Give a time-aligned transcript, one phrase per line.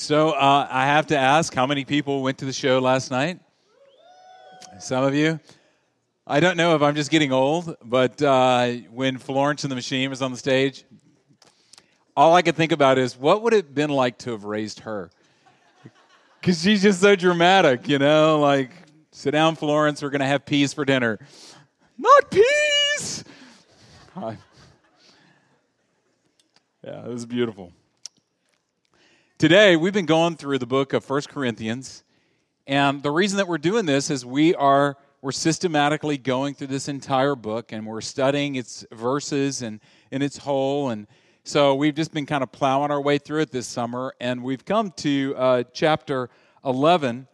[0.00, 3.38] So uh, I have to ask how many people went to the show last night?
[4.78, 5.38] Some of you?
[6.26, 10.08] I don't know if I'm just getting old, but uh, when Florence and the Machine
[10.08, 10.86] was on the stage,
[12.16, 14.80] all I could think about is what would it have been like to have raised
[14.80, 15.10] her?
[16.40, 18.40] Because she's just so dramatic, you know?
[18.40, 18.70] Like,
[19.10, 21.18] sit down, Florence, we're going to have peas for dinner.
[21.98, 23.24] Not peas!
[26.82, 27.74] Yeah, it was beautiful.
[29.40, 32.04] Today, we've been going through the book of First Corinthians,
[32.66, 36.88] and the reason that we're doing this is we are we're systematically going through this
[36.88, 41.06] entire book and we're studying its verses and in its whole and
[41.42, 44.66] so we've just been kind of plowing our way through it this summer and we've
[44.66, 46.28] come to uh, chapter
[46.66, 47.26] 11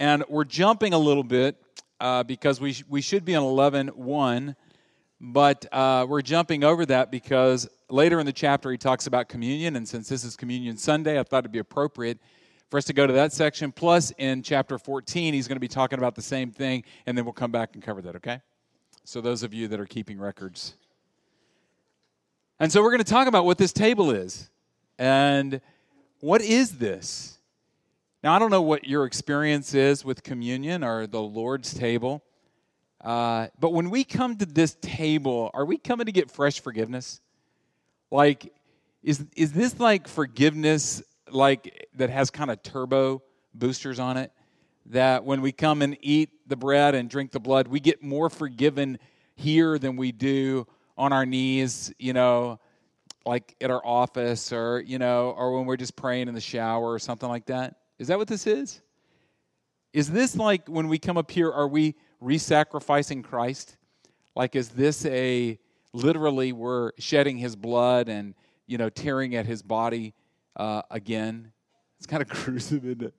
[0.00, 1.54] and we're jumping a little bit
[2.00, 4.56] uh, because we, sh- we should be on 11 1
[5.20, 9.76] but uh, we're jumping over that because later in the chapter, he talks about communion.
[9.76, 12.18] And since this is Communion Sunday, I thought it'd be appropriate
[12.70, 13.72] for us to go to that section.
[13.72, 16.84] Plus, in chapter 14, he's going to be talking about the same thing.
[17.06, 18.40] And then we'll come back and cover that, okay?
[19.04, 20.74] So, those of you that are keeping records.
[22.60, 24.50] And so, we're going to talk about what this table is.
[24.98, 25.60] And
[26.20, 27.38] what is this?
[28.22, 32.22] Now, I don't know what your experience is with communion or the Lord's table.
[33.00, 37.20] Uh, but when we come to this table, are we coming to get fresh forgiveness?
[38.10, 38.52] Like,
[39.02, 43.22] is is this like forgiveness like that has kind of turbo
[43.54, 44.32] boosters on it?
[44.86, 48.30] That when we come and eat the bread and drink the blood, we get more
[48.30, 48.98] forgiven
[49.36, 52.58] here than we do on our knees, you know,
[53.24, 56.92] like at our office or, you know, or when we're just praying in the shower
[56.92, 57.76] or something like that?
[57.98, 58.80] Is that what this is?
[59.92, 63.76] Is this like when we come up here, are we re-sacrificing Christ?
[64.34, 65.58] Like, is this a
[65.92, 68.34] literally we're shedding his blood and
[68.66, 70.14] you know tearing at his body
[70.56, 71.52] uh, again?
[71.98, 73.14] It's kind of gruesome, isn't it?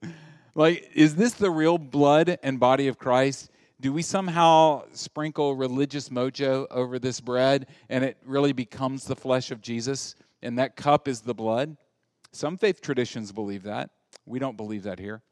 [0.54, 3.50] Like, is this the real blood and body of Christ?
[3.80, 9.50] Do we somehow sprinkle religious mojo over this bread and it really becomes the flesh
[9.50, 11.76] of Jesus and that cup is the blood?
[12.32, 13.90] Some faith traditions believe that.
[14.26, 15.22] We don't believe that here.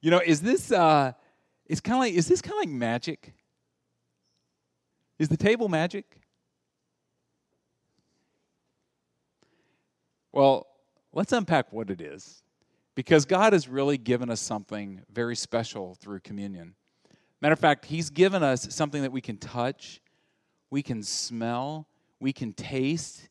[0.00, 1.12] You know, is this uh,
[1.68, 3.34] it's kind of like, is this kind of like magic?
[5.18, 6.04] Is the table magic?
[10.32, 10.66] Well,
[11.12, 12.42] let's unpack what it is.
[12.94, 16.74] Because God has really given us something very special through communion.
[17.42, 20.00] Matter of fact, He's given us something that we can touch,
[20.70, 21.88] we can smell,
[22.20, 23.28] we can taste,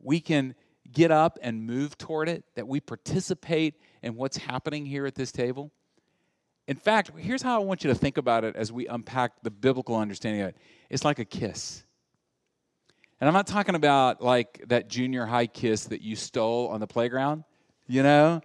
[0.00, 0.54] we can
[0.92, 5.32] get up and move toward it, that we participate in what's happening here at this
[5.32, 5.72] table.
[6.68, 9.50] In fact, here's how I want you to think about it as we unpack the
[9.50, 10.56] biblical understanding of it
[10.90, 11.84] it's like a kiss.
[13.20, 16.86] And I'm not talking about like that junior high kiss that you stole on the
[16.86, 17.44] playground,
[17.86, 18.42] you know,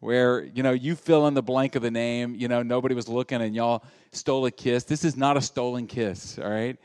[0.00, 3.08] where, you know, you fill in the blank of the name, you know, nobody was
[3.08, 4.84] looking and y'all stole a kiss.
[4.84, 6.76] This is not a stolen kiss, all right?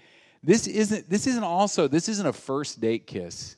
[0.44, 3.56] This isn't this isn't also this isn't a first date kiss.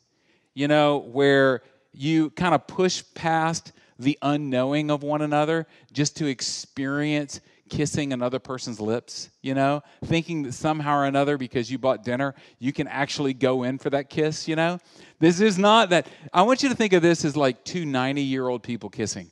[0.54, 6.28] You know, where you kind of push past the unknowing of one another just to
[6.28, 12.04] experience kissing another person's lips, you know, thinking that somehow or another because you bought
[12.04, 14.80] dinner, you can actually go in for that kiss, you know?
[15.20, 16.08] This is not that.
[16.34, 19.32] I want you to think of this as like two 90 year old people kissing.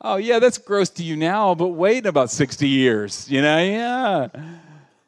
[0.00, 3.58] Oh, yeah, that's gross to you now, but wait about 60 years, you know?
[3.58, 4.28] Yeah.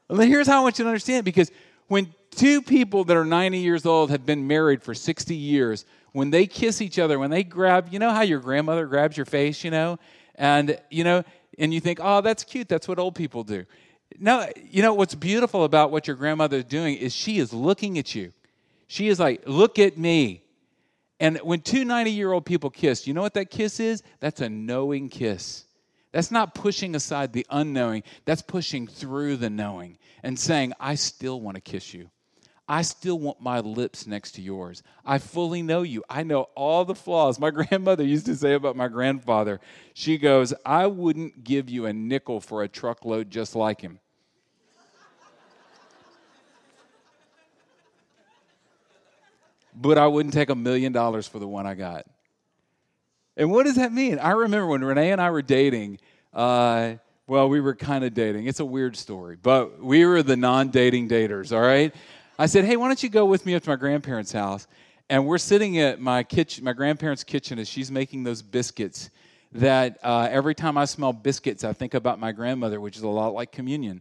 [0.08, 1.52] Well, here's how I want you to understand because
[1.86, 6.30] when two people that are 90 years old have been married for 60 years, when
[6.30, 9.64] they kiss each other, when they grab, you know how your grandmother grabs your face,
[9.64, 9.98] you know?
[10.34, 11.22] And, you know,
[11.58, 12.68] and you think, oh, that's cute.
[12.68, 13.64] That's what old people do.
[14.18, 18.14] No, you know, what's beautiful about what your grandmother's doing is she is looking at
[18.14, 18.32] you.
[18.86, 20.42] She is like, look at me.
[21.20, 24.02] And when two 90 year old people kiss, you know what that kiss is?
[24.18, 25.64] That's a knowing kiss.
[26.12, 31.40] That's not pushing aside the unknowing, that's pushing through the knowing and saying, I still
[31.40, 32.10] want to kiss you.
[32.70, 34.84] I still want my lips next to yours.
[35.04, 36.04] I fully know you.
[36.08, 37.40] I know all the flaws.
[37.40, 39.58] My grandmother used to say about my grandfather,
[39.92, 43.98] she goes, I wouldn't give you a nickel for a truckload just like him.
[49.74, 52.06] but I wouldn't take a million dollars for the one I got.
[53.36, 54.20] And what does that mean?
[54.20, 55.98] I remember when Renee and I were dating,
[56.32, 56.94] uh,
[57.26, 58.46] well, we were kind of dating.
[58.46, 61.92] It's a weird story, but we were the non dating daters, all right?
[62.40, 64.66] I said, hey, why don't you go with me up to my grandparents' house?
[65.10, 69.10] And we're sitting at my kitchen, my grandparents' kitchen, as she's making those biscuits.
[69.52, 73.08] That uh, every time I smell biscuits, I think about my grandmother, which is a
[73.08, 74.00] lot like communion.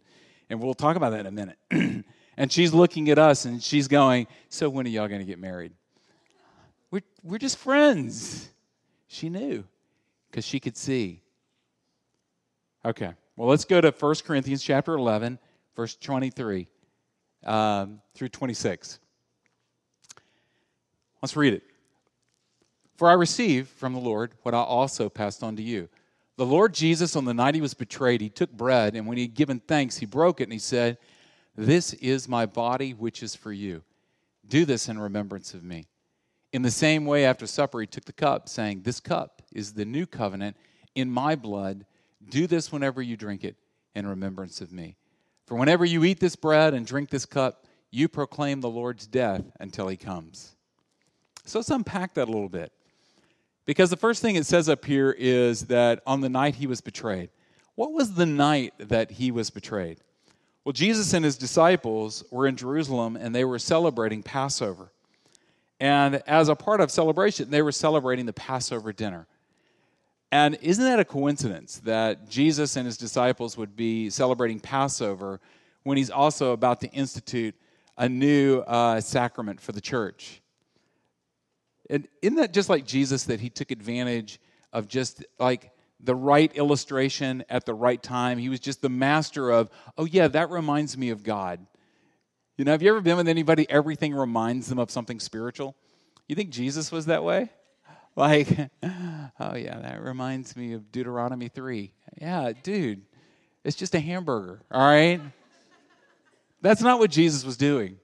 [0.50, 1.58] And we'll talk about that in a minute.
[2.38, 5.38] and she's looking at us and she's going, So when are y'all going to get
[5.38, 5.74] married?
[6.92, 8.48] We're we're just friends.
[9.08, 9.66] She knew
[10.32, 11.24] because she could see.
[12.86, 15.40] Okay, well, let's go to 1 Corinthians chapter 11,
[15.76, 16.70] verse 23
[17.46, 19.00] um, through 26.
[21.22, 21.64] Let's read it.
[22.98, 25.90] For I received from the Lord what I also passed on to you.
[26.38, 29.24] The Lord Jesus, on the night he was betrayed, he took bread, and when he
[29.24, 30.98] had given thanks, he broke it, and he said,
[31.56, 33.84] This is my body, which is for you.
[34.48, 35.88] Do this in remembrance of me.
[36.52, 39.86] In the same way, after supper, he took the cup, saying, This cup is the
[39.86, 40.56] new covenant
[40.96, 41.86] in my blood.
[42.30, 43.56] Do this whenever you drink it
[43.94, 44.96] in remembrance of me.
[45.50, 49.42] For whenever you eat this bread and drink this cup, you proclaim the Lord's death
[49.60, 50.56] until he comes.
[51.44, 52.72] So let's unpack that a little bit.
[53.66, 56.82] Because the first thing it says up here is that on the night he was
[56.82, 57.32] betrayed.
[57.74, 59.98] What was the night that he was betrayed?
[60.64, 64.92] Well, Jesus and his disciples were in Jerusalem and they were celebrating Passover.
[65.80, 69.26] And as a part of celebration, they were celebrating the Passover dinner.
[70.32, 75.40] And isn't that a coincidence that Jesus and his disciples would be celebrating Passover
[75.84, 77.56] when he's also about to institute
[77.98, 80.42] a new uh, sacrament for the church?
[81.90, 84.40] And isn't that just like Jesus that he took advantage
[84.72, 88.38] of just like the right illustration at the right time?
[88.38, 91.66] He was just the master of, oh, yeah, that reminds me of God.
[92.58, 95.76] You know, have you ever been with anybody, everything reminds them of something spiritual?
[96.28, 97.50] You think Jesus was that way?
[98.20, 98.50] Like,
[98.84, 101.94] oh, yeah, that reminds me of Deuteronomy 3.
[102.20, 103.02] Yeah, dude,
[103.64, 105.22] it's just a hamburger, all right?
[106.62, 107.98] That's not what Jesus was doing.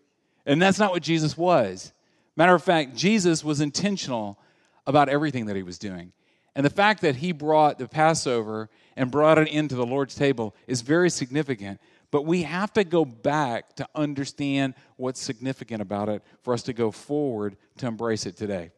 [0.45, 1.91] And that's not what Jesus was.
[2.37, 4.39] Matter of fact, Jesus was intentional
[4.87, 6.13] about everything that he was doing.
[6.55, 10.55] And the fact that he brought the Passover and brought it into the Lord's table
[10.65, 11.81] is very significant.
[12.09, 16.73] But we have to go back to understand what's significant about it for us to
[16.73, 18.71] go forward to embrace it today.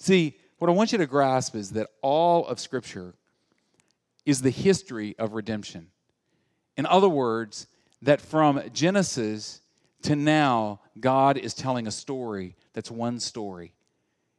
[0.00, 3.14] See, what I want you to grasp is that all of Scripture
[4.26, 5.88] is the history of redemption.
[6.76, 7.66] In other words,
[8.02, 9.60] that from Genesis
[10.02, 13.72] to now, God is telling a story that's one story.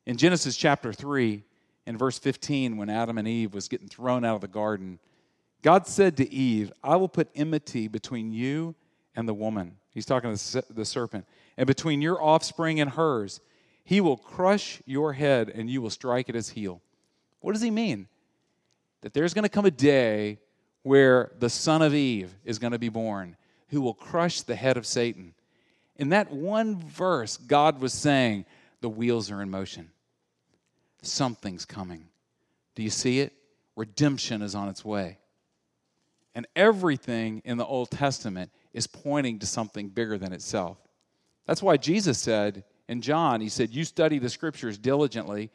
[0.08, 1.44] In Genesis chapter 3,
[1.86, 5.00] in verse 15, when Adam and Eve was getting thrown out of the garden,
[5.62, 8.74] God said to Eve, I will put enmity between you
[9.16, 9.78] and the woman.
[9.92, 11.26] He's talking to the serpent.
[11.58, 13.42] And between your offspring and hers,
[13.84, 16.82] he will crush your head and you will strike at his heel.
[17.40, 18.08] What does he mean?
[19.02, 20.40] That there's going to come a day
[20.84, 23.36] where the son of Eve is going to be born
[23.70, 25.34] who will crush the head of Satan.
[25.96, 28.46] In that one verse, God was saying,
[28.82, 29.92] the wheels are in motion.
[31.02, 32.06] Something's coming.
[32.76, 33.34] Do you see it?
[33.76, 35.20] Redemption is on its way.
[36.36, 40.78] And everything in the Old Testament is pointing to something bigger than itself.
[41.46, 45.50] That's why Jesus said in John, He said, You study the scriptures diligently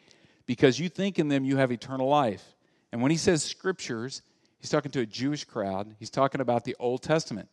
[0.47, 2.45] because you think in them you have eternal life.
[2.93, 4.23] And when He says scriptures,
[4.59, 5.95] He's talking to a Jewish crowd.
[5.99, 7.49] He's talking about the Old Testament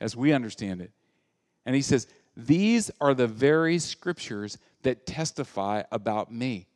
[0.00, 0.90] as we understand it.
[1.64, 2.06] And He says,
[2.36, 6.66] these are the very scriptures that testify about me.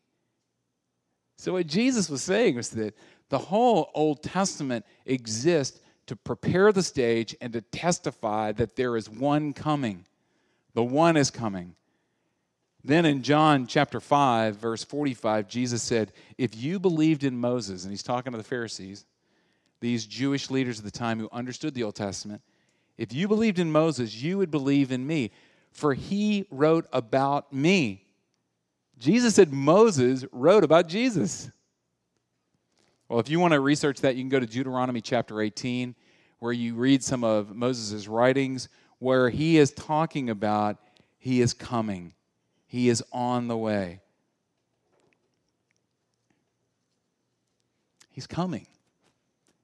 [1.36, 2.94] So, what Jesus was saying was that
[3.28, 9.08] the whole Old Testament exists to prepare the stage and to testify that there is
[9.08, 10.06] one coming.
[10.74, 11.74] The one is coming.
[12.82, 17.92] Then in John chapter 5, verse 45, Jesus said, If you believed in Moses, and
[17.92, 19.04] he's talking to the Pharisees,
[19.80, 22.42] these Jewish leaders of the time who understood the Old Testament,
[22.96, 25.30] if you believed in Moses, you would believe in me
[25.72, 28.04] for he wrote about me.
[28.98, 31.50] Jesus said Moses wrote about Jesus.
[33.08, 35.94] Well, if you want to research that, you can go to Deuteronomy chapter 18,
[36.38, 38.68] where you read some of Moses' writings,
[38.98, 40.78] where he is talking about
[41.18, 42.12] he is coming,
[42.70, 43.98] he is on the way.
[48.12, 48.68] He's coming.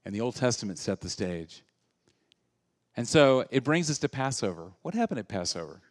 [0.04, 1.62] And the Old Testament set the stage.
[2.96, 4.72] And so it brings us to Passover.
[4.82, 5.82] What happened at Passover?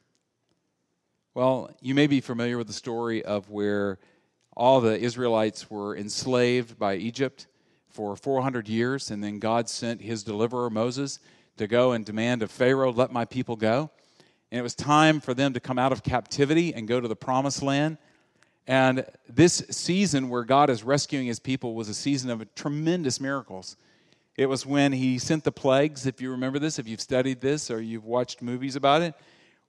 [1.34, 3.98] Well, you may be familiar with the story of where
[4.54, 7.48] all the Israelites were enslaved by Egypt
[7.88, 11.20] for 400 years, and then God sent his deliverer, Moses,
[11.56, 13.90] to go and demand of Pharaoh, Let my people go.
[14.56, 17.16] And it was time for them to come out of captivity and go to the
[17.18, 17.98] promised land.
[18.66, 23.76] And this season where God is rescuing his people was a season of tremendous miracles.
[24.38, 27.70] It was when he sent the plagues, if you remember this, if you've studied this
[27.70, 29.14] or you've watched movies about it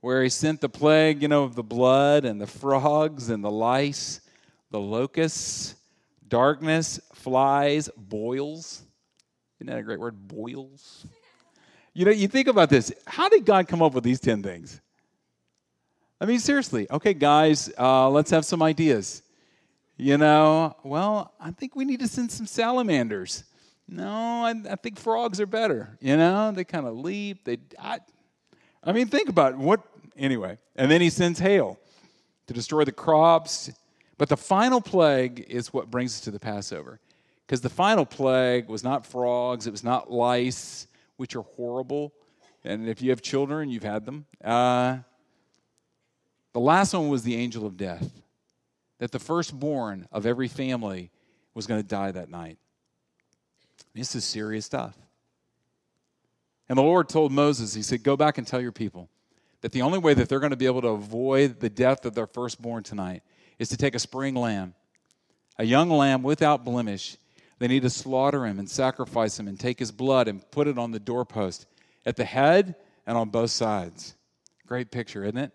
[0.03, 3.51] where he sent the plague, you know, of the blood and the frogs and the
[3.51, 4.21] lice,
[4.71, 5.75] the locusts,
[6.29, 8.83] darkness, flies, boils.
[9.59, 10.29] Isn't that a great word?
[10.29, 11.09] Boils.
[11.97, 12.93] You know, you think about this.
[13.07, 14.83] How did God come up with these 10 things?
[16.21, 16.87] I mean, seriously.
[16.91, 19.23] Okay, guys, uh, let's have some ideas.
[19.97, 23.45] You know, well, I think we need to send some salamanders.
[23.89, 25.97] No, I, I think frogs are better.
[26.03, 27.45] You know, they kind of leap.
[27.45, 28.01] They, I,
[28.85, 29.59] I mean, think about it.
[29.59, 29.81] what.
[30.19, 31.79] Anyway, and then he sends hail
[32.47, 33.71] to destroy the crops.
[34.19, 37.01] But the final plague is what brings us to the Passover.
[37.47, 40.87] Because the final plague was not frogs, it was not lice,
[41.17, 42.13] which are horrible.
[42.65, 44.27] And if you have children, you've had them.
[44.45, 44.99] Uh,
[46.53, 48.11] the last one was the angel of death,
[48.99, 51.11] that the firstborn of every family
[51.55, 52.59] was going to die that night.
[53.95, 54.97] This is serious stuff.
[56.69, 59.09] And the Lord told Moses, He said, Go back and tell your people
[59.61, 62.15] that the only way that they're going to be able to avoid the death of
[62.15, 63.23] their firstborn tonight
[63.59, 64.75] is to take a spring lamb,
[65.59, 67.17] a young lamb without blemish.
[67.59, 70.79] They need to slaughter him and sacrifice him and take his blood and put it
[70.79, 71.67] on the doorpost
[72.05, 72.75] at the head
[73.07, 74.15] and on both sides.
[74.67, 75.53] Great picture, isn't it?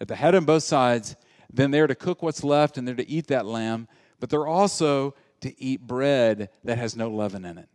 [0.00, 1.16] at the head on both sides.
[1.52, 3.88] Then they're to cook what's left and they're to eat that lamb,
[4.20, 7.68] but they're also to eat bread that has no leaven in it.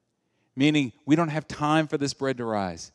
[0.55, 2.91] Meaning, we don't have time for this bread to rise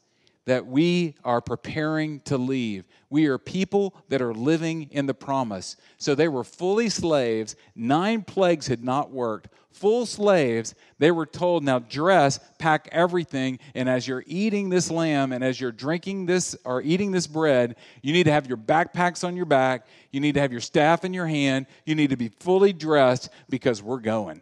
[0.48, 2.86] that we are preparing to leave.
[3.10, 5.76] We are people that are living in the promise.
[5.98, 7.54] So they were fully slaves.
[7.76, 9.50] Nine plagues had not worked.
[9.72, 15.32] Full slaves, they were told, now dress, pack everything, and as you're eating this lamb
[15.32, 19.24] and as you're drinking this or eating this bread, you need to have your backpacks
[19.24, 22.16] on your back, you need to have your staff in your hand, you need to
[22.16, 24.40] be fully dressed because we're going.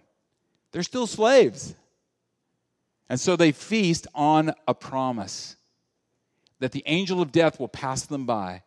[0.71, 1.75] They're still slaves.
[3.09, 5.57] And so they feast on a promise
[6.59, 8.63] that the angel of death will pass them by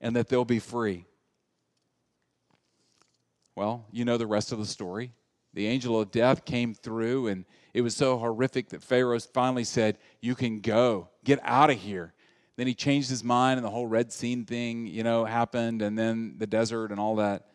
[0.00, 1.06] and that they'll be free.
[3.56, 5.12] Well, you know the rest of the story.
[5.54, 9.98] The angel of death came through, and it was so horrific that Pharaoh finally said,
[10.20, 12.12] You can go, get out of here.
[12.56, 15.96] Then he changed his mind, and the whole Red Sea thing, you know, happened, and
[15.96, 17.46] then the desert and all that.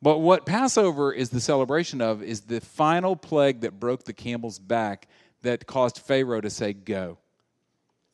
[0.00, 4.58] But what Passover is the celebration of is the final plague that broke the camel's
[4.58, 5.08] back
[5.42, 7.18] that caused Pharaoh to say, Go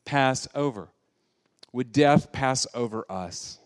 [0.07, 0.89] pass over?
[1.73, 3.59] Would death pass over us?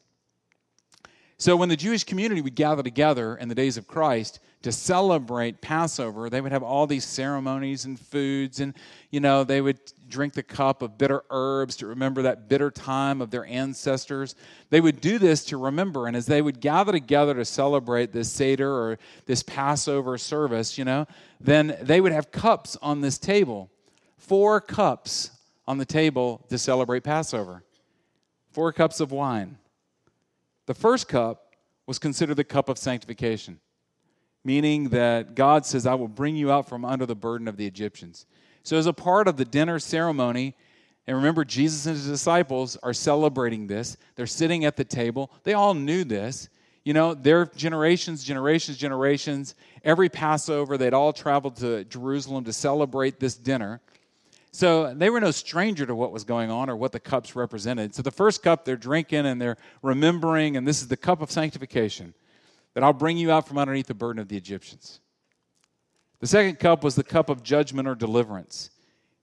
[1.38, 5.62] So, when the Jewish community would gather together in the days of Christ to celebrate
[5.62, 8.76] Passover, they would have all these ceremonies and foods, and
[9.10, 13.22] you know, they would drink the cup of bitter herbs to remember that bitter time
[13.22, 14.36] of their ancestors.
[14.70, 18.32] They would do this to remember, and as they would gather together to celebrate this
[18.32, 21.08] Seder or this Passover service, you know,
[21.40, 23.72] then they would have cups on this table,
[24.18, 25.32] four cups
[25.72, 27.64] on the table to celebrate Passover
[28.52, 29.58] four cups of wine.
[30.66, 33.58] The first cup was considered the cup of sanctification,
[34.44, 37.66] meaning that God says, I will bring you out from under the burden of the
[37.66, 38.26] Egyptians.
[38.64, 40.56] So, as a part of the dinner ceremony,
[41.08, 43.96] and remember, Jesus and his disciples are celebrating this.
[44.16, 45.32] They're sitting at the table.
[45.44, 46.50] They all knew this.
[46.84, 53.22] You know, their generations, generations, generations, every Passover, they'd all traveled to Jerusalem to celebrate
[53.22, 53.80] this dinner.
[54.52, 57.96] So they were no stranger to what was going on or what the cups represented.
[57.96, 61.32] So the first cup they're drinking and they're remembering, and this is the cup of
[61.32, 62.14] sanctification
[62.74, 65.00] that I'll bring you out from underneath the burden of the Egyptians.
[66.20, 68.70] The second cup was the cup of judgment or deliverance.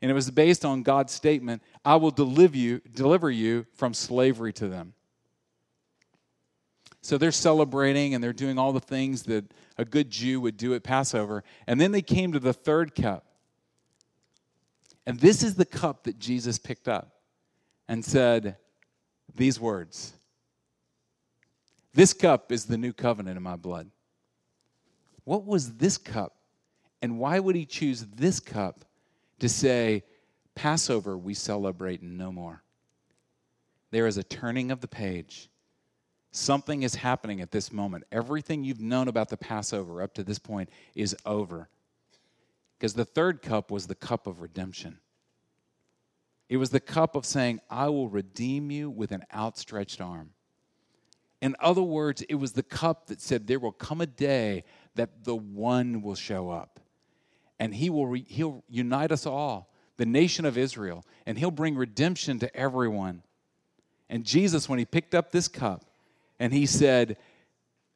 [0.01, 4.53] And it was based on God's statement, I will deliver you, deliver you from slavery
[4.55, 4.95] to them.
[7.03, 9.45] So they're celebrating and they're doing all the things that
[9.77, 11.45] a good Jew would do at Passover.
[11.67, 13.25] And then they came to the third cup.
[15.09, 17.11] And this is the cup that Jesus picked up
[17.88, 18.59] and said
[19.35, 20.12] these words
[21.95, 23.91] This cup is the new covenant in my blood.
[25.25, 26.37] What was this cup?
[27.00, 28.85] And why would he choose this cup
[29.38, 30.05] to say,
[30.55, 32.62] Passover we celebrate no more?
[33.91, 35.49] There is a turning of the page.
[36.33, 38.05] Something is happening at this moment.
[38.12, 41.71] Everything you've known about the Passover up to this point is over.
[42.79, 44.99] Because the third cup was the cup of redemption.
[46.49, 50.31] It was the cup of saying, I will redeem you with an outstretched arm.
[51.41, 55.25] In other words, it was the cup that said, There will come a day that
[55.25, 56.81] the one will show up.
[57.59, 61.77] And he will re- he'll unite us all, the nation of Israel, and he'll bring
[61.77, 63.23] redemption to everyone.
[64.09, 65.85] And Jesus, when he picked up this cup
[66.39, 67.17] and he said,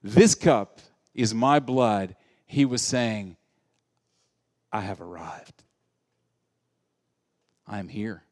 [0.03, 0.81] This cup
[1.15, 3.37] is my blood, he was saying,
[4.73, 5.65] I have arrived.
[7.67, 8.25] I am here.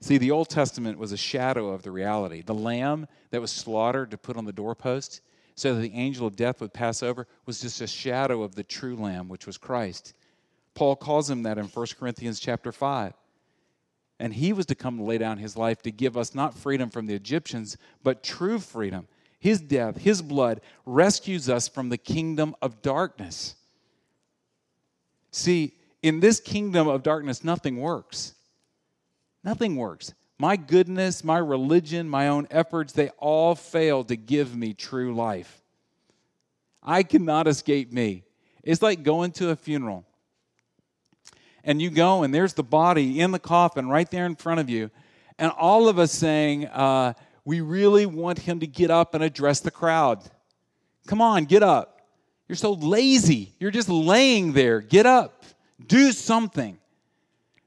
[0.00, 2.42] See, the Old Testament was a shadow of the reality.
[2.42, 5.20] The lamb that was slaughtered to put on the doorpost
[5.56, 8.62] so that the angel of death would pass over was just a shadow of the
[8.62, 10.14] true lamb, which was Christ.
[10.74, 13.12] Paul calls him that in 1 Corinthians chapter 5.
[14.20, 16.90] And he was to come to lay down his life to give us not freedom
[16.90, 19.08] from the Egyptians, but true freedom.
[19.38, 23.54] His death, his blood rescues us from the kingdom of darkness.
[25.30, 28.34] See, in this kingdom of darkness, nothing works.
[29.44, 30.14] Nothing works.
[30.38, 35.62] My goodness, my religion, my own efforts, they all fail to give me true life.
[36.82, 38.24] I cannot escape me.
[38.62, 40.04] It's like going to a funeral
[41.68, 44.70] and you go and there's the body in the coffin right there in front of
[44.70, 44.90] you
[45.38, 47.12] and all of us saying uh,
[47.48, 50.22] we really want him to get up and address the crowd.
[51.06, 52.02] Come on get up.
[52.46, 53.54] You're so lazy.
[53.58, 54.82] You're just laying there.
[54.82, 55.44] Get up.
[55.86, 56.76] Do something.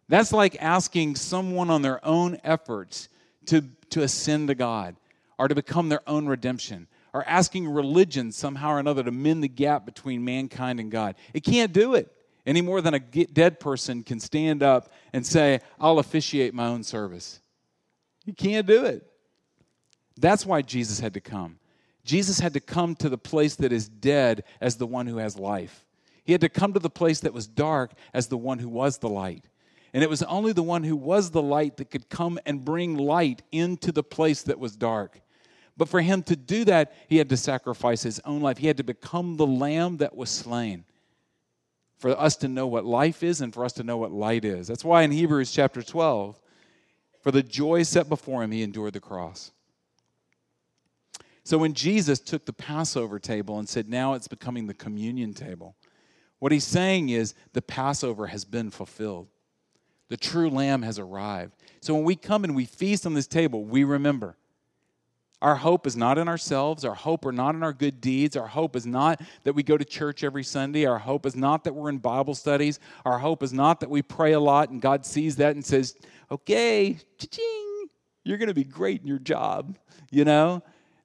[0.08, 3.10] That's like asking someone on their own efforts
[3.48, 4.98] to, to ascend to god
[5.40, 9.50] or to become their own redemption or asking religion somehow or another to mend the
[9.50, 11.16] gap between mankind and god.
[11.34, 12.08] It can't do it
[12.46, 16.84] any more than a dead person can stand up and say, I'll officiate my own
[16.84, 17.40] service.
[18.26, 19.08] You can't do it.
[20.22, 21.58] That's why Jesus had to come.
[22.04, 25.38] Jesus had to come to the place that is dead as the one who has
[25.38, 25.86] life.
[26.24, 29.00] He had to come to the place that was dark as the one who was
[29.00, 29.46] the light.
[29.94, 32.98] And it was only the one who was the light that could come and bring
[32.98, 35.20] light into the place that was dark.
[35.76, 38.60] But for him to do that, he had to sacrifice his own life.
[38.60, 40.86] He had to become the lamb that was slain
[41.98, 44.68] for us to know what life is and for us to know what light is.
[44.68, 46.40] That's why in Hebrews chapter 12,
[47.22, 49.52] for the joy set before him, he endured the cross.
[51.52, 55.76] So when Jesus took the Passover table and said, now it's becoming the communion table,
[56.40, 59.28] what he's saying is the Passover has been fulfilled.
[60.08, 61.52] The true lamb has arrived.
[61.82, 64.38] So when we come and we feast on this table, we remember
[65.42, 66.86] our hope is not in ourselves.
[66.86, 68.38] Our hope are not in our good deeds.
[68.38, 70.86] Our hope is not that we go to church every Sunday.
[70.86, 72.80] Our hope is not that we're in Bible studies.
[73.04, 75.98] Our hope is not that we pray a lot and God sees that and says,
[76.32, 77.90] okay, ching
[78.24, 79.78] you're going to be great in your job,
[80.12, 80.64] you know,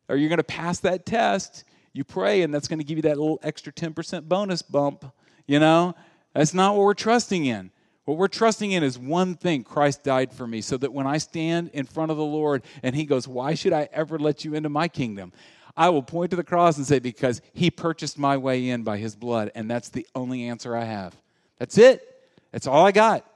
[0.08, 1.64] or you're going to pass that test.
[1.92, 5.04] You pray and that's going to give you that little extra 10% bonus bump,
[5.46, 5.94] you know.
[6.34, 7.70] That's not what we're trusting in.
[8.04, 11.18] What we're trusting in is one thing Christ died for me, so that when I
[11.18, 14.54] stand in front of the Lord and He goes, Why should I ever let you
[14.54, 15.32] into my kingdom?
[15.76, 18.98] I will point to the cross and say, Because He purchased my way in by
[18.98, 21.16] His blood, and that's the only answer I have.
[21.58, 22.06] That's it.
[22.52, 23.26] That's all I got.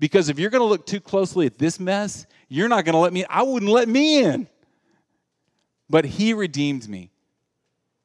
[0.00, 2.98] Because if you're going to look too closely at this mess, you're not going to
[2.98, 4.48] let me, I wouldn't let me in.
[5.88, 7.10] But He redeemed me.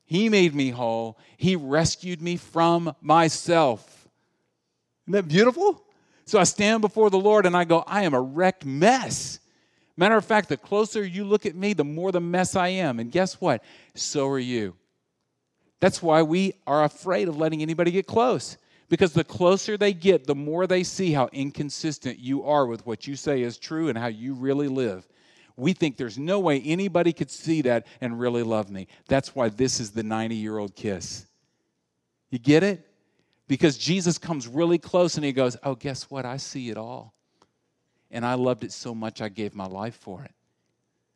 [0.06, 1.18] He made me whole.
[1.38, 4.08] He rescued me from myself.
[5.08, 5.82] Isn't that beautiful?
[6.26, 9.40] So I stand before the Lord and I go, I am a wrecked mess.
[9.98, 13.00] Matter of fact, the closer you look at me, the more the mess I am.
[13.00, 13.64] And guess what?
[13.96, 14.76] So are you.
[15.80, 18.58] That's why we are afraid of letting anybody get close.
[18.88, 23.08] Because the closer they get, the more they see how inconsistent you are with what
[23.08, 25.08] you say is true and how you really live.
[25.62, 28.88] We think there's no way anybody could see that and really love me.
[29.08, 31.26] That's why this is the 90 year old kiss.
[32.30, 32.88] You get it?
[33.52, 36.26] because Jesus comes really close and he goes, Oh, guess what?
[36.26, 37.14] I see it all.
[38.10, 40.32] And I loved it so much I gave my life for it.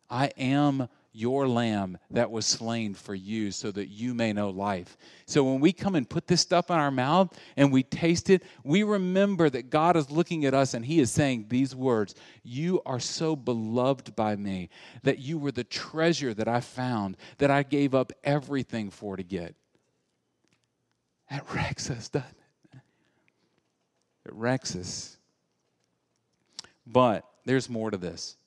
[0.10, 4.98] I am your lamb that was slain for you so that you may know life.
[5.26, 8.44] So when we come and put this stuff in our mouth and we taste it,
[8.64, 12.82] we remember that God is looking at us and He is saying these words You
[12.86, 14.70] are so beloved by me
[15.04, 19.24] that you were the treasure that I found, that I gave up everything for to
[19.24, 19.56] get.
[21.30, 22.80] That wrecks us, doesn't it?
[24.26, 25.18] It wrecks us.
[26.86, 28.38] But there's more to this.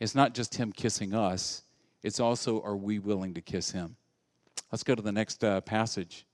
[0.00, 1.62] It's not just him kissing us,
[2.02, 3.96] it's also are we willing to kiss him?
[4.70, 6.26] Let's go to the next uh, passage.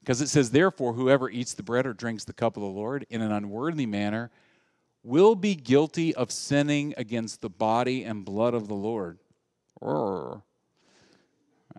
[0.00, 3.06] Because it says, Therefore, whoever eats the bread or drinks the cup of the Lord
[3.08, 4.30] in an unworthy manner
[5.04, 9.18] will be guilty of sinning against the body and blood of the Lord.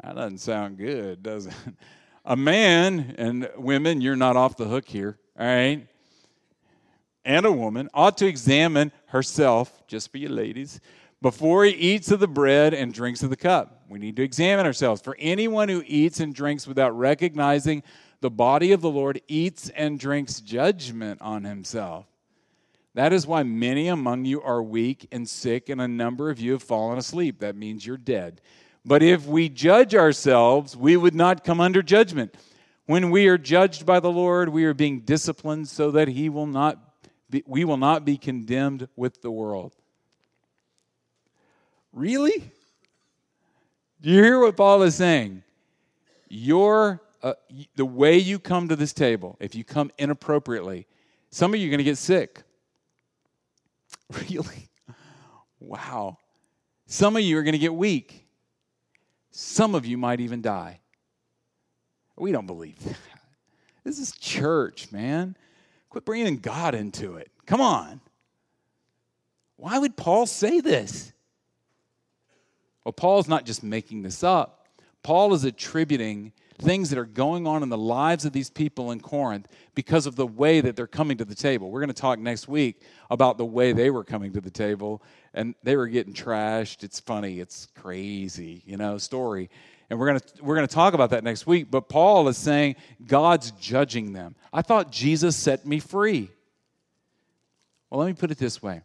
[0.02, 1.54] That doesn't sound good, does it?
[2.26, 5.88] a man, and women, you're not off the hook here, all right?
[7.26, 10.82] And a woman ought to examine herself, just for you ladies,
[11.23, 13.86] before he eats of the bread and drinks of the cup.
[13.88, 15.01] We need to examine ourselves.
[15.01, 17.81] For anyone who eats and drinks without recognizing
[18.19, 22.05] the body of the Lord eats and drinks judgment on himself.
[22.93, 26.51] That is why many among you are weak and sick, and a number of you
[26.51, 27.39] have fallen asleep.
[27.39, 28.41] That means you're dead.
[28.86, 32.36] But if we judge ourselves, we would not come under judgment.
[32.86, 36.47] When we are judged by the Lord, we are being disciplined so that he will
[36.47, 36.79] not
[37.29, 39.73] be, we will not be condemned with the world.
[41.93, 42.51] Really?
[44.01, 45.43] Do you hear what Paul is saying?
[46.27, 47.34] Your uh,
[47.75, 50.88] the way you come to this table, if you come inappropriately,
[51.29, 52.43] some of you are going to get sick.
[54.29, 54.69] Really?
[55.60, 56.17] Wow.
[56.86, 58.27] Some of you are going to get weak.
[59.32, 60.82] Some of you might even die.
[62.17, 62.97] We don't believe that.
[63.84, 65.36] This is church, man.
[65.89, 67.32] Quit bringing God into it.
[67.45, 68.01] Come on.
[69.56, 71.13] Why would Paul say this?
[72.83, 74.67] Well, Paul's not just making this up.
[75.03, 78.99] Paul is attributing things that are going on in the lives of these people in
[78.99, 81.69] Corinth because of the way that they're coming to the table.
[81.69, 85.01] We're going to talk next week about the way they were coming to the table
[85.33, 86.83] and they were getting trashed.
[86.83, 89.49] It's funny, it's crazy, you know, story.
[89.89, 92.37] And we're going to we're going to talk about that next week, but Paul is
[92.37, 94.35] saying God's judging them.
[94.51, 96.29] I thought Jesus set me free.
[97.89, 98.81] Well, let me put it this way.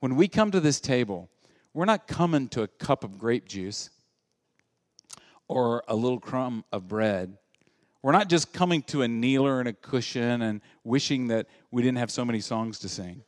[0.00, 1.28] When we come to this table,
[1.74, 3.90] we're not coming to a cup of grape juice
[5.48, 7.36] or a little crumb of bread.
[8.02, 11.98] We're not just coming to a kneeler and a cushion and wishing that we didn't
[11.98, 13.22] have so many songs to sing.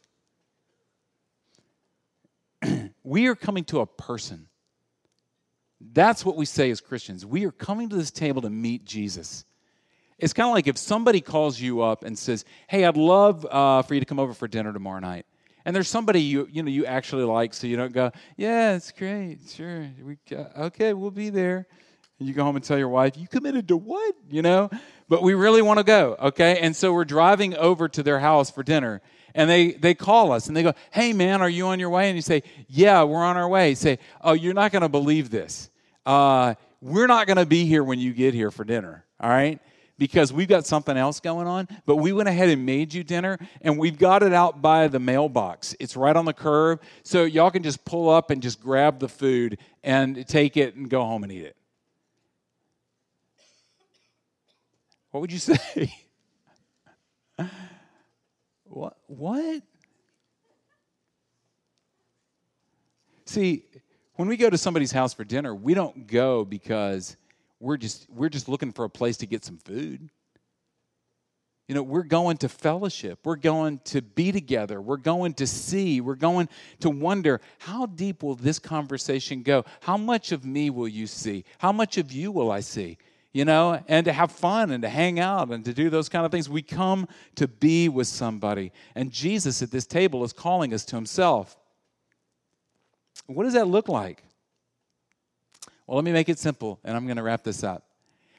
[3.03, 4.47] we are coming to a person.
[5.81, 7.25] That's what we say as Christians.
[7.25, 9.45] We are coming to this table to meet Jesus.
[10.19, 13.81] It's kind of like if somebody calls you up and says, "Hey, I'd love uh,
[13.83, 15.25] for you to come over for dinner tomorrow night,"
[15.65, 18.93] and there's somebody you you know you actually like, so you don't go, "Yeah, it's
[18.93, 20.19] great, sure, we
[20.57, 21.67] okay, we'll be there."
[22.21, 24.15] And you go home and tell your wife, You committed to what?
[24.31, 24.71] You know?
[25.09, 26.61] But we really want to go, okay?
[26.61, 29.01] And so we're driving over to their house for dinner.
[29.35, 32.09] And they, they call us and they go, Hey, man, are you on your way?
[32.09, 33.71] And you say, Yeah, we're on our way.
[33.71, 35.71] You say, Oh, you're not going to believe this.
[36.05, 39.61] Uh, we're not going to be here when you get here for dinner, all right?
[40.01, 43.39] Because we've got something else going on, but we went ahead and made you dinner,
[43.61, 45.77] and we've got it out by the mailbox.
[45.79, 49.11] It's right on the curb, so y'all can just pull up and just grab the
[49.11, 51.57] food and take it and go home and eat it.
[55.11, 55.95] What would you say?
[58.65, 58.97] what?
[59.07, 59.63] What?
[63.27, 63.65] See,
[64.15, 67.19] when we go to somebody's house for dinner, we don't go because
[67.61, 70.11] we're just we're just looking for a place to get some food.
[71.69, 73.21] You know, we're going to fellowship.
[73.23, 74.81] We're going to be together.
[74.81, 76.01] We're going to see.
[76.01, 76.49] We're going
[76.81, 79.65] to wonder how deep will this conversation go?
[79.81, 81.45] How much of me will you see?
[81.59, 82.99] How much of you will I see?
[83.33, 86.27] you know, and to have fun and to hang out and to do those kind
[86.27, 86.49] of things.
[86.49, 88.73] We come to be with somebody.
[88.95, 91.57] And Jesus at this table is calling us to himself.
[93.27, 94.25] What does that look like?
[95.91, 97.83] Well, let me make it simple, and I'm going to wrap this up.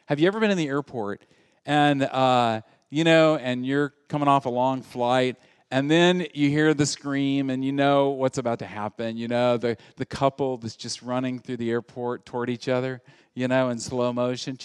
[0.05, 1.21] Have you ever been in the airport
[1.65, 5.35] and, uh, you know, and you're coming off a long flight
[5.69, 9.57] and then you hear the scream and you know what's about to happen you know
[9.57, 13.01] the, the couple that's just running through the airport toward each other
[13.35, 14.57] you know in slow motion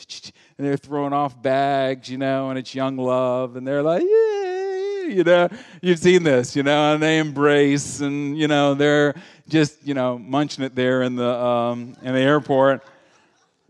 [0.58, 4.45] and they're throwing off bags you know and it's young love and they're like yeah
[5.08, 5.48] you know
[5.82, 9.14] you've seen this you know and they embrace and you know they're
[9.48, 12.82] just you know munching it there in the um, in the airport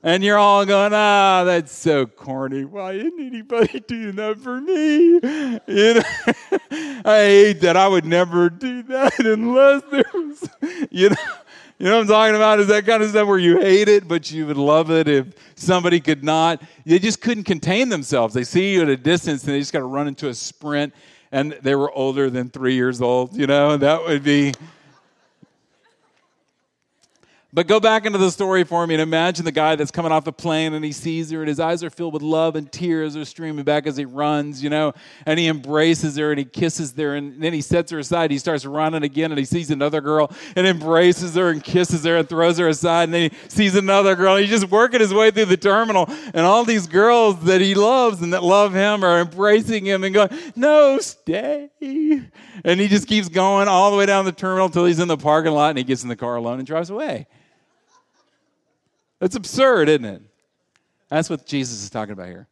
[0.06, 2.64] and you're all going, ah, that's so corny.
[2.64, 5.18] Why isn't anybody doing that for me?
[5.66, 7.76] You know, I hate that.
[7.76, 10.48] I would never do that unless there was,
[10.92, 11.16] you know.
[11.78, 12.58] You know what I'm talking about?
[12.60, 15.26] Is that kind of stuff where you hate it, but you would love it if
[15.56, 16.62] somebody could not.
[16.86, 18.32] They just couldn't contain themselves.
[18.32, 20.94] They see you at a distance and they just got to run into a sprint,
[21.36, 23.36] and they were older than three years old.
[23.36, 24.54] You know, that would be
[27.56, 30.24] but go back into the story for me and imagine the guy that's coming off
[30.24, 33.16] the plane and he sees her and his eyes are filled with love and tears
[33.16, 34.92] are streaming back as he runs, you know,
[35.24, 38.30] and he embraces her and he kisses her and then he sets her aside.
[38.30, 42.18] He starts running again and he sees another girl and embraces her and kisses her
[42.18, 43.04] and throws her aside.
[43.04, 44.36] And then he sees another girl.
[44.36, 48.20] He's just working his way through the terminal and all these girls that he loves
[48.20, 51.70] and that love him are embracing him and going, no, stay.
[51.80, 55.16] And he just keeps going all the way down the terminal until he's in the
[55.16, 57.26] parking lot and he gets in the car alone and drives away.
[59.18, 60.22] That's absurd, isn't it?
[61.08, 62.48] That's what Jesus is talking about here.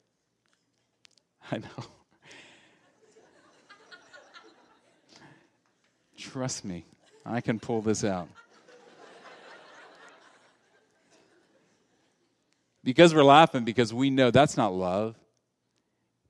[1.50, 1.84] I know.
[6.16, 6.84] Trust me,
[7.26, 8.28] I can pull this out.
[12.82, 15.16] because we're laughing because we know that's not love.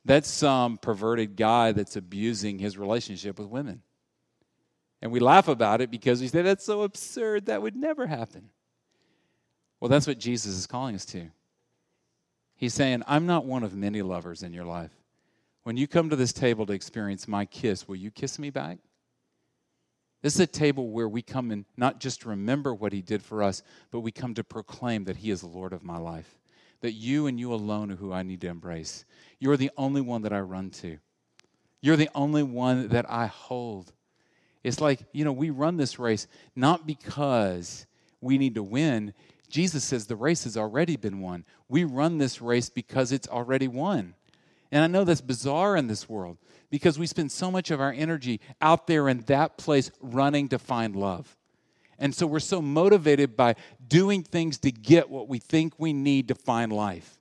[0.04, 3.82] That's some perverted guy that's abusing his relationship with women.
[5.02, 8.50] And we laugh about it because we say that's so absurd, that would never happen.
[9.84, 11.26] Well, that's what Jesus is calling us to.
[12.56, 14.92] He's saying, I'm not one of many lovers in your life.
[15.64, 18.78] When you come to this table to experience my kiss, will you kiss me back?
[20.22, 23.42] This is a table where we come and not just remember what he did for
[23.42, 26.38] us, but we come to proclaim that he is Lord of my life.
[26.80, 29.04] That you and you alone are who I need to embrace.
[29.38, 30.96] You're the only one that I run to.
[31.82, 33.92] You're the only one that I hold.
[34.62, 37.86] It's like, you know, we run this race not because
[38.22, 39.12] we need to win.
[39.54, 41.44] Jesus says the race has already been won.
[41.68, 44.16] We run this race because it's already won.
[44.72, 46.38] And I know that's bizarre in this world
[46.70, 50.58] because we spend so much of our energy out there in that place running to
[50.58, 51.36] find love.
[52.00, 53.54] And so we're so motivated by
[53.86, 57.20] doing things to get what we think we need to find life.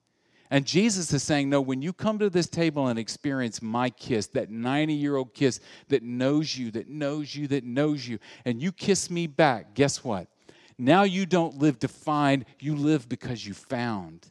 [0.50, 4.26] And Jesus is saying, No, when you come to this table and experience my kiss,
[4.30, 8.60] that 90 year old kiss that knows you, that knows you, that knows you, and
[8.60, 10.30] you kiss me back, guess what?
[10.78, 14.30] Now you don't live to find, you live because you found.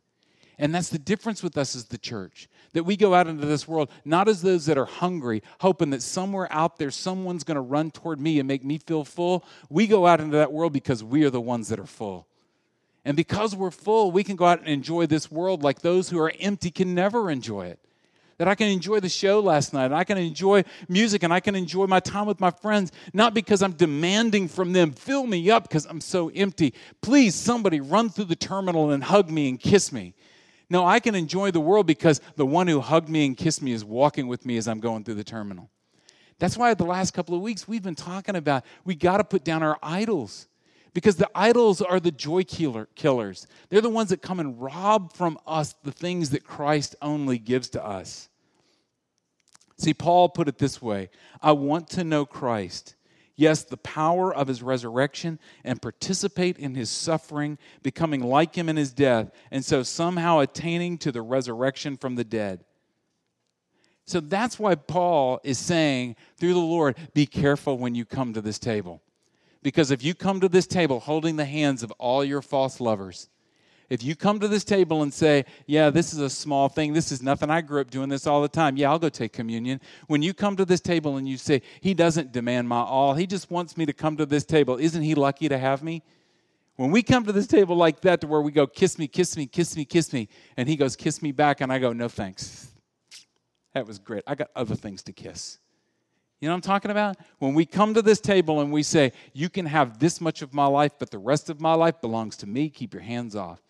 [0.59, 2.49] And that's the difference with us as the church.
[2.73, 6.03] That we go out into this world not as those that are hungry, hoping that
[6.03, 9.45] somewhere out there someone's going to run toward me and make me feel full.
[9.69, 12.27] We go out into that world because we are the ones that are full.
[13.05, 16.19] And because we're full, we can go out and enjoy this world like those who
[16.21, 17.81] are empty can never enjoy it.
[18.43, 21.39] That I can enjoy the show last night, and I can enjoy music, and I
[21.39, 25.49] can enjoy my time with my friends, not because I'm demanding from them, fill me
[25.49, 26.75] up because I'm so empty.
[27.03, 30.15] Please, somebody run through the terminal and hug me and kiss me.
[30.69, 33.71] No, I can enjoy the world because the one who hugged me and kissed me
[33.71, 35.71] is walking with me as I'm going through the terminal.
[36.41, 39.45] That's why the last couple of weeks we've been talking about we got to put
[39.45, 40.49] down our idols
[40.95, 43.47] because the idols are the joy killer, killers.
[43.69, 47.69] They're the ones that come and rob from us the things that Christ only gives
[47.69, 48.31] to us.
[49.77, 52.95] See, Paul put it this way I want to know Christ
[53.37, 58.77] yes, the power of his resurrection and participate in his suffering, becoming like him in
[58.77, 62.65] his death, and so somehow attaining to the resurrection from the dead.
[64.05, 68.41] So that's why Paul is saying through the Lord, be careful when you come to
[68.41, 69.03] this table.
[69.63, 73.29] Because if you come to this table holding the hands of all your false lovers,
[73.93, 77.13] if you come to this table and say, Yeah, this is a small thing, this
[77.13, 79.83] is nothing, I grew up doing this all the time, yeah, I'll go take communion.
[80.07, 83.27] When you come to this table and you say, He doesn't demand my all, He
[83.27, 86.03] just wants me to come to this table, isn't He lucky to have me?
[86.77, 89.37] When we come to this table like that, to where we go, Kiss me, kiss
[89.37, 92.09] me, kiss me, kiss me, and He goes, Kiss me back, and I go, No
[92.09, 92.69] thanks.
[93.75, 94.23] That was great.
[94.27, 95.59] I got other things to kiss.
[96.41, 97.19] You know what I'm talking about?
[97.41, 100.55] When we come to this table and we say, You can have this much of
[100.55, 103.61] my life, but the rest of my life belongs to me, keep your hands off.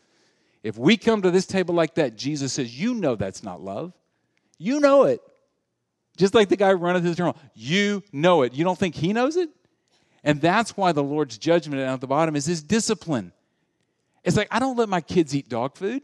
[0.62, 3.92] If we come to this table like that, Jesus says, You know that's not love.
[4.58, 5.20] You know it.
[6.16, 7.40] Just like the guy running through the terminal.
[7.54, 8.52] You know it.
[8.52, 9.50] You don't think he knows it?
[10.24, 13.32] And that's why the Lord's judgment at the bottom is his discipline.
[14.22, 16.02] It's like, I don't let my kids eat dog food.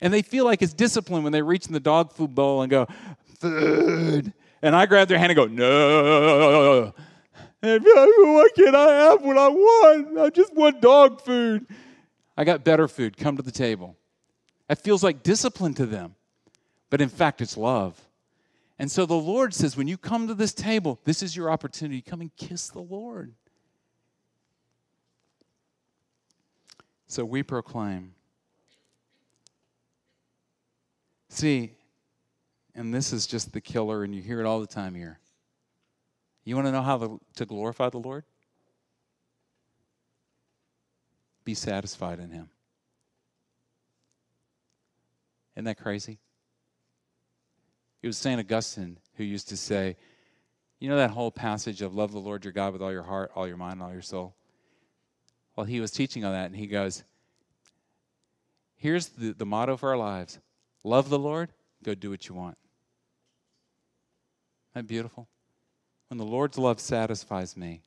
[0.00, 2.70] And they feel like it's discipline when they reach in the dog food bowl and
[2.70, 2.86] go,
[3.40, 4.32] food.
[4.62, 6.94] And I grab their hand and go, no.
[7.62, 10.18] And like, what can I have what I want?
[10.18, 11.66] I just want dog food.
[12.40, 13.18] I got better food.
[13.18, 13.98] Come to the table.
[14.66, 16.14] That feels like discipline to them.
[16.88, 18.00] But in fact, it's love.
[18.78, 22.00] And so the Lord says, when you come to this table, this is your opportunity.
[22.00, 23.34] Come and kiss the Lord.
[27.08, 28.14] So we proclaim.
[31.28, 31.72] See,
[32.74, 35.18] and this is just the killer, and you hear it all the time here.
[36.44, 38.24] You want to know how to glorify the Lord?
[41.50, 42.48] Be satisfied in Him.
[45.56, 46.20] Isn't that crazy?
[48.02, 48.38] It was St.
[48.38, 49.96] Augustine who used to say,
[50.78, 53.32] you know that whole passage of love the Lord your God with all your heart,
[53.34, 54.36] all your mind, all your soul?
[55.56, 57.02] Well, he was teaching on that, and he goes,
[58.76, 60.38] Here's the, the motto for our lives
[60.84, 61.50] love the Lord,
[61.82, 62.56] go do what you want.
[64.72, 65.26] Isn't that beautiful?
[66.08, 67.82] When the Lord's love satisfies me,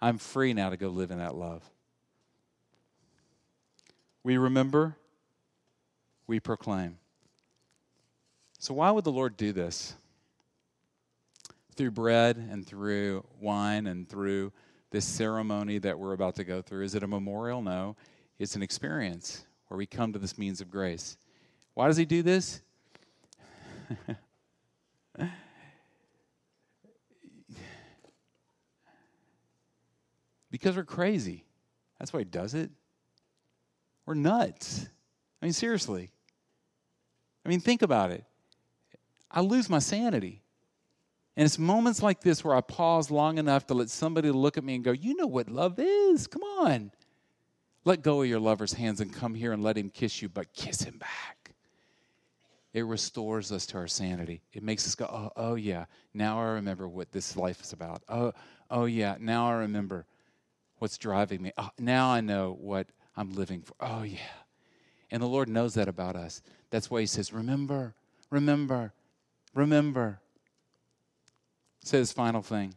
[0.00, 1.68] I'm free now to go live in that love.
[4.26, 4.98] We remember,
[6.26, 6.98] we proclaim.
[8.58, 9.94] So, why would the Lord do this?
[11.76, 14.52] Through bread and through wine and through
[14.90, 16.82] this ceremony that we're about to go through.
[16.82, 17.62] Is it a memorial?
[17.62, 17.94] No.
[18.40, 21.18] It's an experience where we come to this means of grace.
[21.74, 22.62] Why does he do this?
[30.50, 31.44] because we're crazy.
[32.00, 32.72] That's why he does it.
[34.06, 34.86] We're nuts.
[35.42, 36.10] I mean, seriously.
[37.44, 38.24] I mean, think about it.
[39.30, 40.42] I lose my sanity.
[41.36, 44.64] And it's moments like this where I pause long enough to let somebody look at
[44.64, 46.26] me and go, You know what love is.
[46.26, 46.92] Come on.
[47.84, 50.52] Let go of your lover's hands and come here and let him kiss you, but
[50.54, 51.54] kiss him back.
[52.72, 54.42] It restores us to our sanity.
[54.52, 58.02] It makes us go, Oh, oh yeah, now I remember what this life is about.
[58.08, 58.32] Oh,
[58.70, 60.06] oh yeah, now I remember
[60.78, 61.52] what's driving me.
[61.58, 63.74] Oh, now I know what I'm living for.
[63.80, 64.18] Oh, yeah.
[65.10, 66.42] And the Lord knows that about us.
[66.70, 67.94] That's why He says, Remember,
[68.30, 68.92] remember,
[69.54, 70.20] remember.
[71.84, 72.74] Say this final thing.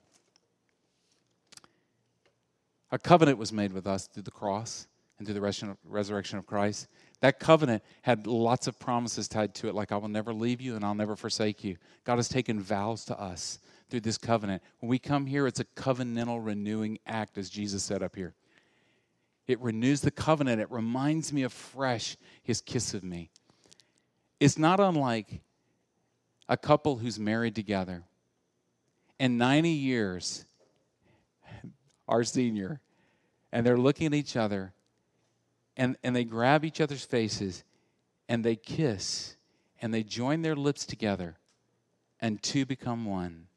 [2.91, 6.87] A covenant was made with us through the cross and through the resurrection of Christ.
[7.19, 10.75] That covenant had lots of promises tied to it, like I will never leave you
[10.75, 11.77] and I'll never forsake you.
[12.05, 14.63] God has taken vows to us through this covenant.
[14.79, 18.33] When we come here, it's a covenantal renewing act, as Jesus said up here.
[19.49, 23.31] It renews the covenant, it reminds me afresh his kiss of me.
[24.39, 25.41] It's not unlike
[26.47, 28.03] a couple who's married together.
[29.19, 30.45] And 90 years,
[32.07, 32.79] our senior,
[33.51, 34.71] and they're looking at each other
[35.75, 37.63] and, and they grab each other's faces
[38.27, 39.35] and they kiss
[39.81, 41.37] and they join their lips together
[42.21, 43.47] and two become one.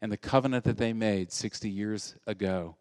[0.00, 2.76] And the covenant that they made 60 years ago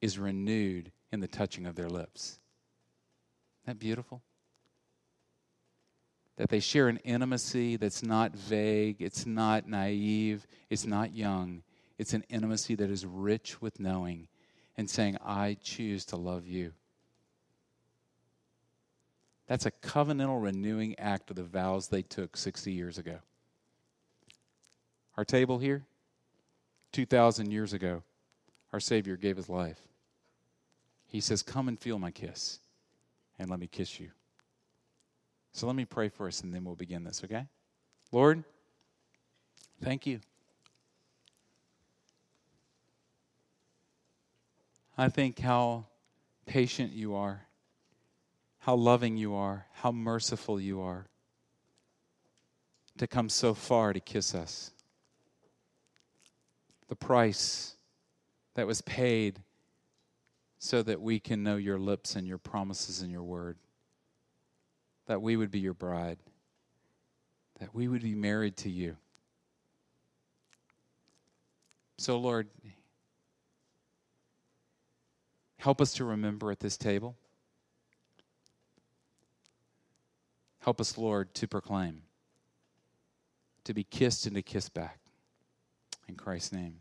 [0.00, 2.38] is renewed in the touching of their lips.
[3.64, 4.22] Isn't that beautiful?
[6.36, 11.62] That they share an intimacy that's not vague, it's not naive, it's not young.
[11.98, 14.28] It's an intimacy that is rich with knowing
[14.76, 16.72] and saying, I choose to love you.
[19.48, 23.16] That's a covenantal renewing act of the vows they took 60 years ago.
[25.16, 25.86] Our table here,
[26.92, 28.04] 2,000 years ago,
[28.72, 29.80] our Savior gave his life.
[31.06, 32.60] He says, Come and feel my kiss,
[33.38, 34.10] and let me kiss you.
[35.52, 37.46] So let me pray for us, and then we'll begin this, okay?
[38.12, 38.44] Lord,
[39.82, 40.20] thank you.
[44.96, 45.86] I think how
[46.46, 47.46] patient you are,
[48.58, 51.06] how loving you are, how merciful you are
[52.98, 54.72] to come so far to kiss us.
[56.88, 57.76] The price
[58.58, 59.40] that was paid
[60.58, 63.56] so that we can know your lips and your promises and your word,
[65.06, 66.18] that we would be your bride,
[67.60, 68.96] that we would be married to you.
[71.98, 72.48] So, Lord,
[75.58, 77.16] Help us to remember at this table.
[80.60, 82.02] Help us, Lord, to proclaim,
[83.64, 85.00] to be kissed and to kiss back.
[86.08, 86.80] In Christ's name.